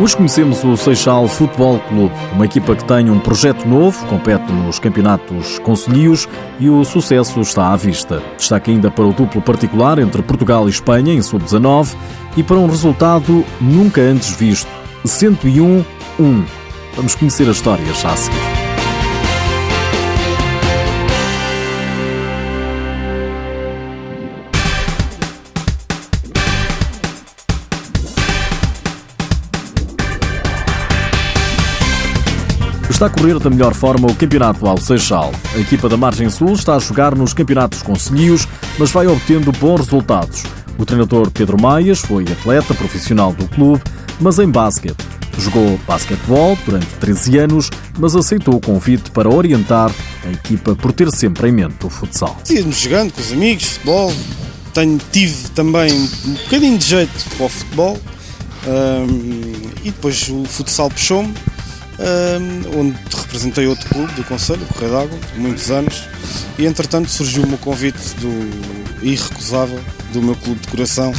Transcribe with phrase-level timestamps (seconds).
[0.00, 4.78] Hoje conhecemos o Seixal Futebol Clube, uma equipa que tem um projeto novo, compete nos
[4.78, 6.28] campeonatos concelhios
[6.60, 8.22] e o sucesso está à vista.
[8.36, 11.96] Destaque ainda para o duplo particular entre Portugal e Espanha em sub-19
[12.36, 14.70] e para um resultado nunca antes visto,
[15.04, 15.84] 101-1.
[16.94, 18.57] Vamos conhecer a história já a seguir.
[32.98, 35.32] Está a correr da melhor forma o campeonato ao Seixal.
[35.54, 39.82] A equipa da Margem Sul está a jogar nos campeonatos concelhios, mas vai obtendo bons
[39.82, 40.42] resultados.
[40.76, 43.80] O treinador Pedro Maias foi atleta profissional do clube,
[44.20, 44.96] mas em basquete.
[45.38, 49.92] Jogou basquetebol durante 13 anos, mas aceitou o convite para orientar
[50.26, 52.36] a equipa por ter sempre em mente o futsal.
[52.50, 54.12] Íamos jogando com os amigos, futebol.
[54.74, 55.92] Tenho, tive também
[56.26, 58.00] um bocadinho de jeito para o futebol.
[58.66, 59.52] Um,
[59.84, 61.32] e depois o futsal puxou-me
[62.76, 66.04] onde representei outro clube do Conselho, o Correio d'Água, muitos anos,
[66.58, 69.80] e entretanto surgiu o meu convite do irrecusável
[70.12, 71.12] do meu clube de coração,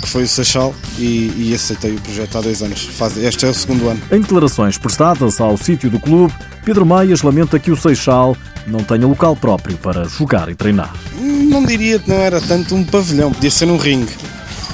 [0.00, 2.88] que foi o Seixal, e, e aceitei o projeto há dois anos.
[3.16, 4.00] Este é o segundo ano.
[4.10, 6.32] Em declarações prestadas ao sítio do clube,
[6.64, 10.94] Pedro Maias lamenta que o Seixal não tenha local próprio para jogar e treinar.
[11.18, 14.12] Não diria que não era tanto um pavilhão, podia ser um ringue,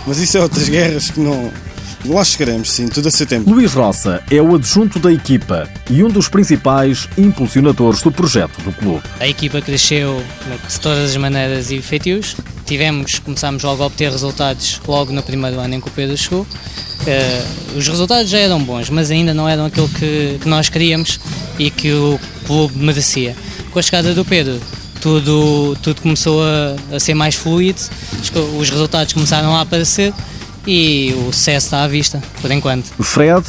[0.06, 1.50] mas isso é outras guerras que não,
[2.04, 3.50] Lá chegaremos, sim, tudo a seu tempo.
[3.50, 8.72] Luís Roça é o adjunto da equipa e um dos principais impulsionadores do projeto do
[8.72, 9.02] clube.
[9.18, 10.22] A equipa cresceu
[10.69, 12.36] de todas as maneiras e feitios.
[12.64, 16.42] Tivemos, começámos logo a obter resultados logo no primeiro ano em que o Pedro chegou.
[16.42, 21.19] Uh, os resultados já eram bons, mas ainda não eram aquilo que, que nós queríamos
[21.58, 23.34] e que o clube merecia.
[23.72, 24.60] Com a chegada do Pedro,
[25.00, 27.80] tudo, tudo começou a, a ser mais fluido,
[28.58, 30.12] os resultados começaram a aparecer
[30.66, 32.86] e o sucesso está à vista, por enquanto.
[33.02, 33.44] Fred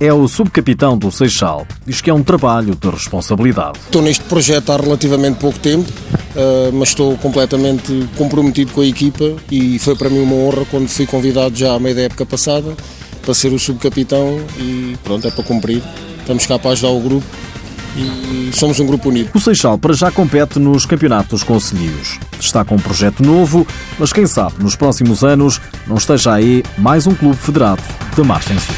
[0.00, 1.66] é o subcapitão do Seixal.
[1.86, 3.78] Diz que é um trabalho de responsabilidade.
[3.78, 5.90] Estou neste projeto há relativamente pouco tempo,
[6.34, 10.88] eh, mas estou completamente comprometido com a equipa e foi para mim uma honra quando
[10.88, 12.74] fui convidado já à meia da época passada
[13.22, 15.82] para ser o subcapitão e pronto, é para cumprir.
[16.20, 17.26] Estamos cá para ajudar o grupo
[17.96, 19.30] e somos um grupo unido.
[19.34, 22.18] O Seixal para já compete nos campeonatos concelhios.
[22.38, 23.66] Está com um projeto novo,
[23.98, 27.82] mas quem sabe nos próximos anos não esteja aí mais um clube federado
[28.16, 28.74] da Margem Sul.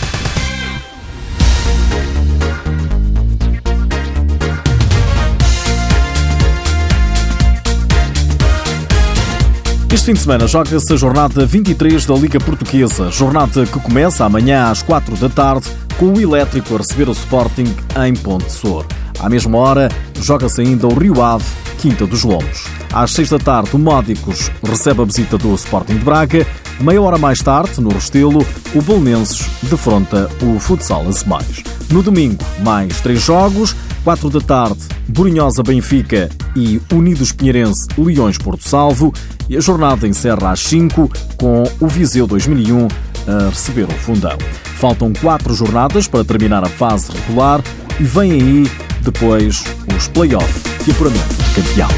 [9.93, 14.71] Este fim de semana joga-se a jornada 23 da Liga Portuguesa, jornada que começa amanhã
[14.71, 15.69] às 4 da tarde,
[15.99, 17.75] com o Elétrico a receber o Sporting
[18.05, 18.87] em Ponte Sor.
[19.21, 19.88] À mesma hora,
[20.21, 21.44] joga-se ainda o Rio Ave,
[21.78, 22.65] Quinta dos Lombos.
[22.93, 26.47] Às seis da tarde, o Módicos recebe a visita do Sporting de Braga.
[26.81, 31.62] Meia hora mais tarde, no Restelo, o Bolonenses defronta o Futsal Mais.
[31.91, 33.75] No domingo, mais três jogos.
[34.05, 34.78] Quatro da tarde,
[35.09, 39.12] Borinhosa Benfica e Unidos Pinheirense Leões Porto Salvo.
[39.49, 42.88] E a jornada encerra às 5 com o Viseu 2001
[43.26, 44.37] a receber o fundão.
[44.78, 47.60] Faltam quatro jornadas para terminar a fase regular
[47.99, 48.71] e vem aí
[49.06, 49.62] depois
[49.97, 51.89] os play-offs de apuramento de campeão.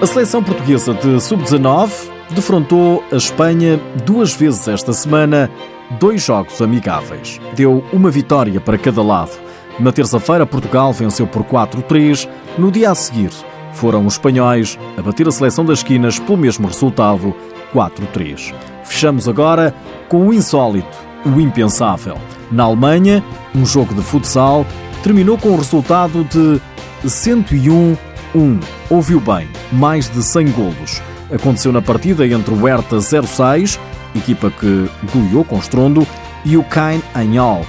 [0.00, 1.90] A seleção portuguesa de sub-19
[2.30, 5.50] defrontou a Espanha duas vezes esta semana,
[5.98, 7.40] dois jogos amigáveis.
[7.54, 9.32] Deu uma vitória para cada lado.
[9.80, 12.28] Na terça-feira, Portugal venceu por 4-3.
[12.56, 13.30] No dia a seguir,
[13.74, 17.34] foram os espanhóis a bater a seleção das esquinas pelo mesmo resultado,
[17.74, 18.54] 4-3.
[18.84, 19.74] Fechamos agora
[20.08, 22.18] com o insólito, o impensável.
[22.50, 23.22] Na Alemanha,
[23.54, 24.66] um jogo de futsal
[25.02, 26.60] terminou com o resultado de
[27.06, 27.96] 101-1.
[28.90, 31.02] Ouviu bem, mais de 100 golos.
[31.32, 33.78] Aconteceu na partida entre o Hertha 06,
[34.14, 36.06] equipa que goleou com estrondo,
[36.44, 37.64] e o Kain Anhol.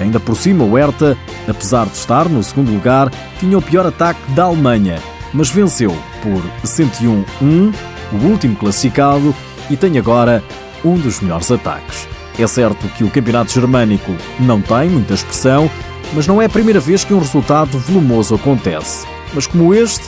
[0.00, 1.16] Ainda por cima, o Hertha,
[1.46, 4.98] apesar de estar no segundo lugar, tinha o pior ataque da Alemanha,
[5.34, 7.74] mas venceu por 101-1,
[8.12, 9.34] o último classificado,
[9.70, 10.42] e tem agora
[10.84, 12.08] um dos melhores ataques.
[12.38, 15.70] É certo que o campeonato germânico não tem muita expressão,
[16.12, 19.06] mas não é a primeira vez que um resultado volumoso acontece.
[19.34, 20.04] Mas como este,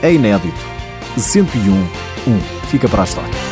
[0.00, 0.60] é inédito.
[1.18, 1.46] 101-1.
[2.68, 3.51] Fica para a história.